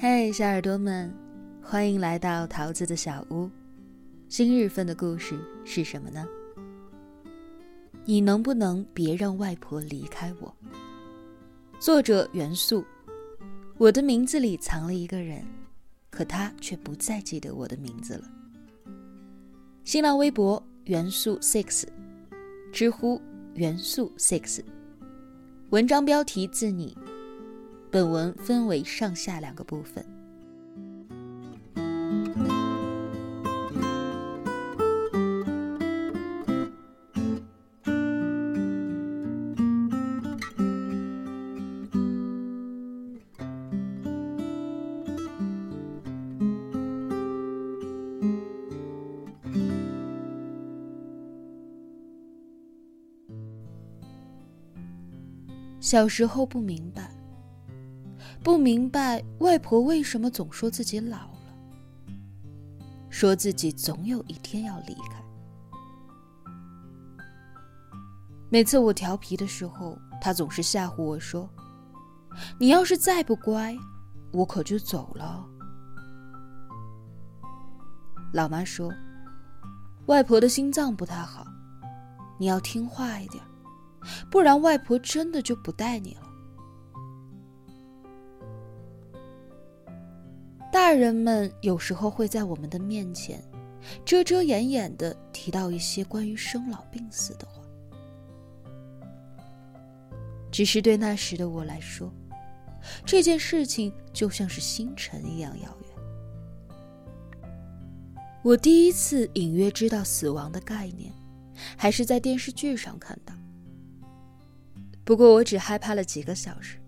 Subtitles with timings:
[0.00, 1.12] 嘿，小耳朵们，
[1.60, 3.50] 欢迎来到桃子的小屋。
[4.28, 6.24] 今日份的故事是什么呢？
[8.04, 10.54] 你能不能别让外婆离开我？
[11.80, 12.84] 作者元素。
[13.76, 15.44] 我的名字里藏了一个人，
[16.10, 18.30] 可他却不再记得我的名字了。
[19.82, 21.82] 新浪微博元素 six，
[22.72, 23.20] 知乎
[23.54, 24.60] 元素 six。
[25.70, 26.96] 文章标题自你。
[27.90, 30.04] 本文分为上下两个部分。
[55.80, 57.07] 小时候不明白。
[58.42, 61.54] 不明白外婆为什么总说自己老了，
[63.10, 65.22] 说自己总有一天要离开。
[68.48, 71.48] 每次我调皮的时候，她总是吓唬我说
[72.58, 73.76] ：“你要是再不乖，
[74.32, 75.44] 我可就走了。”
[78.32, 78.90] 老妈说
[80.06, 81.46] ：“外婆的心脏不太好，
[82.38, 83.42] 你要听话一点，
[84.30, 86.22] 不然外婆真的就不带你了。”
[90.70, 93.42] 大人们有时候会在我们的面前，
[94.04, 97.62] 遮遮掩掩的提到一些关于生老病死的话，
[100.52, 102.12] 只是对那时的我来说，
[103.04, 105.88] 这件事情就像是星辰一样遥远。
[108.42, 111.12] 我第一次隐约知道死亡的概念，
[111.76, 113.34] 还是在电视剧上看到。
[115.02, 116.78] 不过我只害怕了几个小时，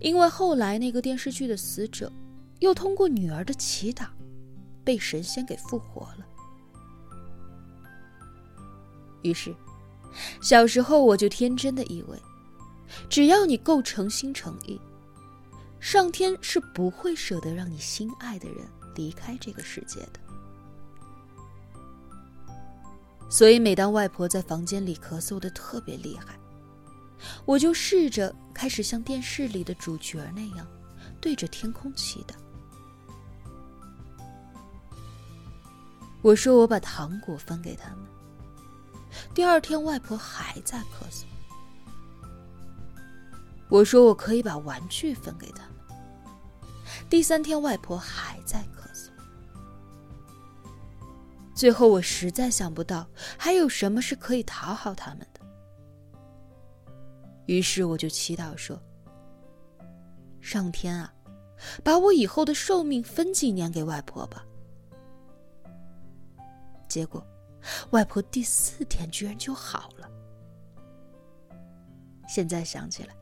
[0.00, 2.10] 因为后来那个电视剧的死者。
[2.60, 4.06] 又通过女儿的祈祷，
[4.84, 6.26] 被神仙给复活了。
[9.22, 9.54] 于是，
[10.40, 12.18] 小时候我就天真的以为，
[13.08, 14.80] 只要你够诚心诚意，
[15.78, 20.20] 上天是不会舍得让你心爱的人离开这个世界的。
[23.28, 26.38] 所以，每当外婆在房间里咳嗽的特别厉害，
[27.44, 30.66] 我就试着开始像电视里的主角那样，
[31.20, 32.34] 对着天空祈祷。
[36.22, 37.98] 我说我把糖果分给他们。
[39.34, 41.24] 第二天，外婆还在咳嗽。
[43.68, 45.98] 我说我可以把玩具分给他们。
[47.08, 49.08] 第三天，外婆还在咳嗽。
[51.54, 53.06] 最后，我实在想不到
[53.38, 55.40] 还有什么是可以讨好他们的。
[57.46, 58.80] 于是，我就祈祷说
[60.40, 61.12] ：“上天啊，
[61.82, 64.44] 把我以后的寿命分几年给外婆吧。”
[66.90, 67.24] 结果，
[67.90, 70.10] 外婆第四天居然就好了。
[72.28, 73.14] 现在想起来，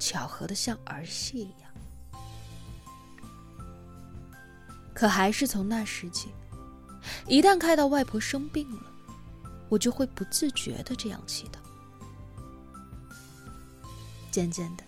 [0.00, 1.70] 巧合的像儿戏一样。
[4.92, 6.34] 可还是从那时起，
[7.28, 8.82] 一旦看到外婆生病了，
[9.68, 11.58] 我就会不自觉的这样祈祷。
[14.32, 14.82] 渐渐的，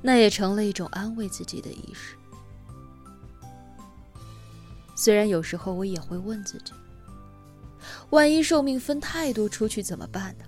[0.00, 2.16] 那也成了一种安慰自己的仪式。
[4.96, 6.72] 虽然有时候我也会问自己。
[8.10, 10.44] 万一寿命分太多出去怎么办呢？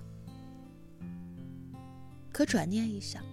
[2.31, 3.23] 可转念一想，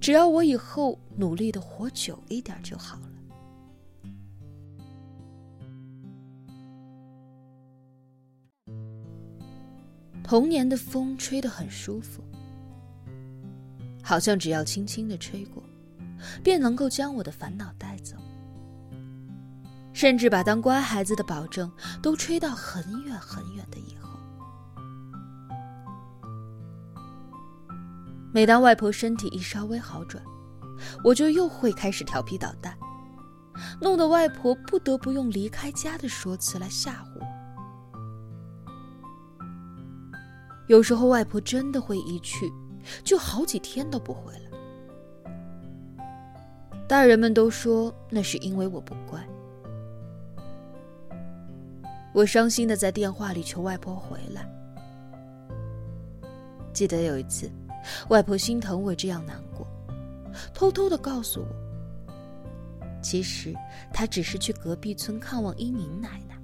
[0.00, 3.10] 只要我以后努力的活久一点就好了。
[10.22, 12.22] 童年的风吹得很舒服，
[14.02, 15.62] 好像只要轻轻的吹过，
[16.42, 17.93] 便能够将我的烦恼带。
[19.94, 21.70] 甚至把当乖孩子的保证
[22.02, 24.10] 都吹到很远很远的以后。
[28.32, 30.22] 每当外婆身体一稍微好转，
[31.04, 32.76] 我就又会开始调皮捣蛋，
[33.80, 37.24] 弄得外婆不得不用离开家的说辞来吓唬我。
[40.66, 42.52] 有时候外婆真的会一去，
[43.04, 44.40] 就好几天都不回来。
[46.88, 49.24] 大人们都说那是因为我不乖。
[52.14, 54.48] 我伤心的在电话里求外婆回来。
[56.72, 57.50] 记得有一次，
[58.08, 59.66] 外婆心疼我这样难过，
[60.54, 62.12] 偷偷的告诉我，
[63.02, 63.52] 其实
[63.92, 66.38] 她只是去隔壁村看望伊宁奶奶。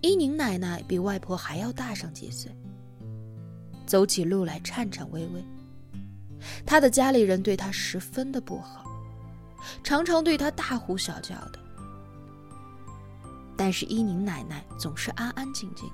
[0.00, 2.50] 伊宁奶奶比外婆还要大上几岁，
[3.84, 5.44] 走起路来颤颤巍巍，
[6.64, 8.82] 她的家里人对她十分的不好，
[9.84, 11.58] 常常对她大呼小叫的。
[13.68, 15.92] 但是伊宁奶奶总是安安静静，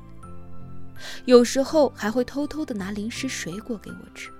[1.24, 4.32] 有时候还会偷偷的拿零食水果给我吃。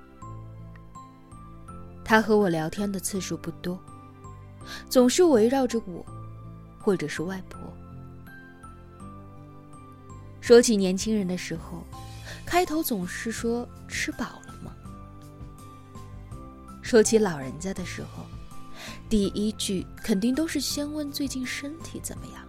[2.04, 3.76] 她和我聊天的次数不多，
[4.88, 6.06] 总是围绕着我，
[6.78, 7.58] 或者是外婆。
[10.40, 11.84] 说起年轻人的时候，
[12.46, 14.70] 开头总是说吃饱了吗？
[16.82, 18.24] 说起老人家的时候，
[19.08, 22.44] 第一句肯定都是先问最近身体怎么样。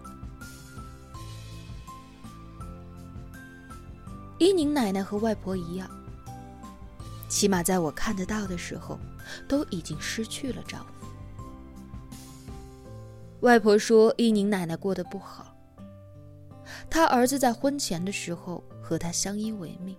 [4.38, 5.90] 伊宁奶奶和外婆一样，
[7.30, 9.00] 起码在我看得到的时候，
[9.48, 11.08] 都已经失去了丈夫。
[13.42, 15.56] 外婆说，伊宁奶奶过得不好，
[16.90, 19.96] 她儿子在婚前的时候和她相依为命，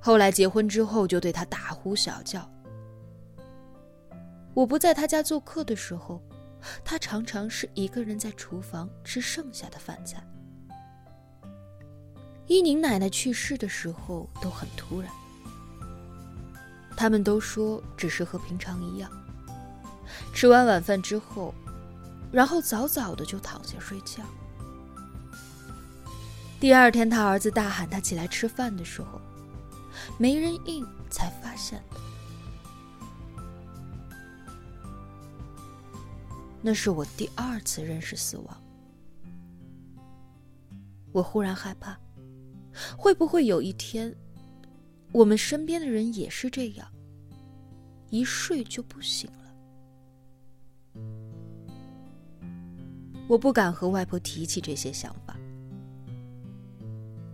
[0.00, 2.48] 后来结婚之后就对她大呼小叫。
[4.52, 6.22] 我不在他家做客的时候，
[6.84, 10.22] 他常常是一个人在厨房吃剩下的饭菜。
[12.46, 15.10] 伊宁奶奶去世的时候都很突然，
[16.96, 19.10] 他们都说只是和平常一样，
[20.34, 21.54] 吃完晚饭之后，
[22.30, 24.22] 然后早早的就躺下睡觉。
[26.60, 29.20] 第二天，他儿子大喊他起来吃饭的时候，
[30.18, 32.00] 没人应，才发现的。
[36.60, 38.62] 那是我第二次认识死亡，
[41.10, 41.98] 我忽然害怕。
[42.96, 44.14] 会不会有一天，
[45.12, 46.86] 我们身边的人也是这样，
[48.10, 51.00] 一睡就不醒了？
[53.26, 55.36] 我不敢和外婆提起这些想法。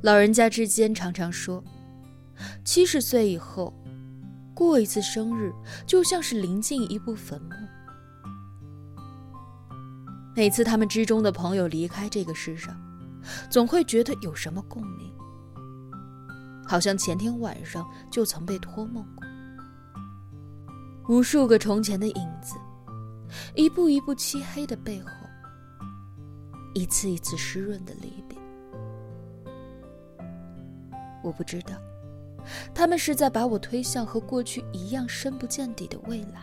[0.02, 1.62] 老人家之间常常说，
[2.64, 3.75] 七十岁以后，
[4.54, 5.52] 过一次生日
[5.87, 7.50] 就像是临近一部坟墓。
[10.37, 12.75] 每次他们之中的朋友离开这个世上，
[13.50, 15.12] 总会觉得有什么共鸣。
[16.70, 19.26] 好像前天晚上就曾被托梦过，
[21.08, 22.55] 无数个从前的影子，
[23.56, 25.11] 一步一步漆黑的背后，
[26.72, 28.38] 一次一次湿润的离别。
[31.25, 31.72] 我不知道，
[32.73, 36.40] 他们是在把我推向和过去一样深不见底的未来，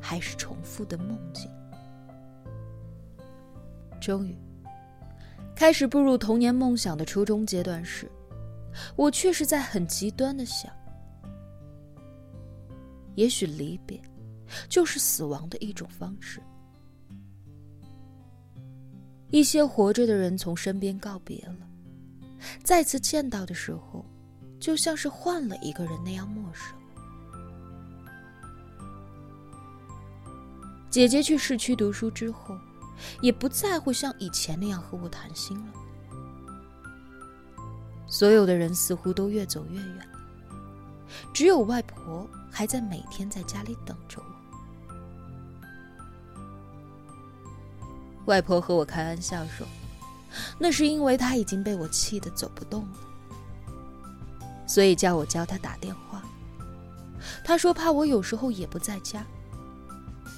[0.00, 1.50] 还是重复的梦境？
[4.00, 4.34] 终于，
[5.54, 8.10] 开始步入童年梦想的初中阶段时。
[8.96, 10.72] 我却是在很极端的想，
[13.14, 14.00] 也许离别，
[14.68, 16.40] 就是死亡的一种方式。
[19.30, 21.66] 一些活着的人从身边告别了，
[22.62, 24.04] 再次见到的时候，
[24.60, 26.76] 就像是换了一个人那样陌生。
[30.90, 32.54] 姐姐去市区读书之后，
[33.22, 35.72] 也不再会像以前那样和我谈心了。
[38.12, 40.06] 所有的人似乎都越走越远，
[41.32, 44.26] 只有外婆还在每天在家里等着我。
[48.26, 49.66] 外婆和我开玩笑说
[50.60, 52.98] ：“那是因为她已经被我气得走不动了，
[54.66, 56.22] 所以叫我教她打电话。
[57.42, 59.24] 她说怕我有时候也不在家，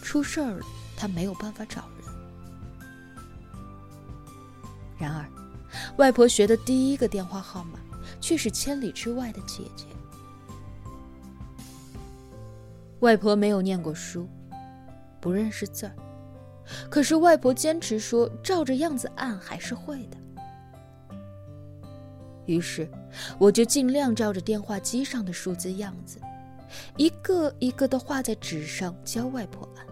[0.00, 2.06] 出事儿了她没有办法找人。
[4.96, 5.28] 然而。”
[5.96, 7.78] 外婆学的第一个电话号码，
[8.20, 9.86] 却是千里之外的姐姐。
[13.00, 14.26] 外婆没有念过书，
[15.20, 15.92] 不认识字儿，
[16.88, 20.16] 可是外婆坚持说，照着样子按还是会的。
[22.46, 22.88] 于是，
[23.38, 26.18] 我就尽量照着电话机上的数字样子，
[26.96, 29.84] 一个一个的画在纸上，教外婆按。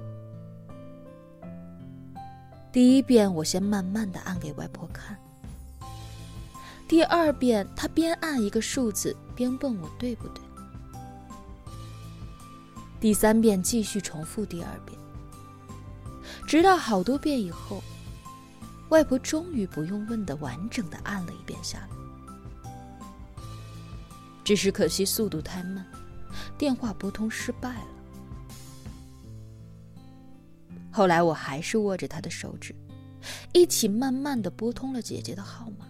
[2.71, 5.19] 第一遍，我先慢慢的按给外婆看。
[6.93, 10.45] 第二遍，他边按一个数字边问我对不对。
[13.01, 14.99] 第三遍继续重复第二遍，
[16.47, 17.83] 直到好多遍以后，
[18.91, 21.89] 外婆终于不用问的完整的按了一遍下来。
[24.45, 25.87] 只是可惜速度太慢，
[26.59, 27.89] 电话拨通失败了。
[30.91, 32.75] 后来我还是握着她的手指，
[33.55, 35.87] 一起慢慢的拨通了姐姐的号码。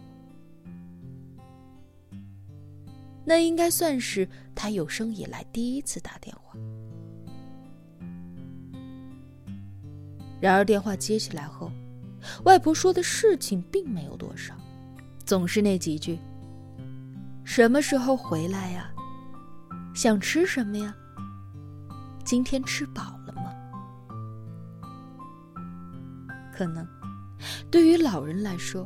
[3.25, 6.59] 那应该算是他有生以来第一次打电话。
[10.41, 11.71] 然而电话接起来后，
[12.45, 14.55] 外婆说的事情并没有多少，
[15.25, 16.19] 总是那几句
[17.45, 18.91] ：“什么时候回来呀？
[19.95, 20.95] 想吃什么呀？
[22.25, 23.53] 今天吃饱了吗？
[26.53, 26.87] 可能，
[27.71, 28.85] 对于老人来说，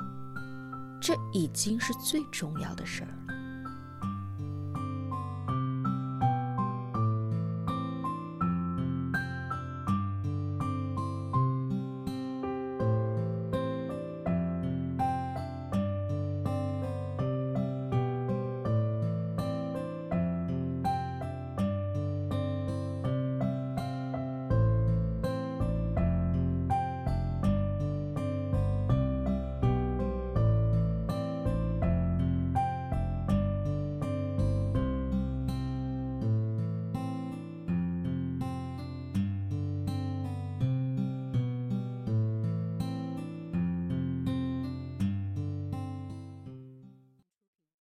[1.01, 3.26] 这已经是最重要的事儿了。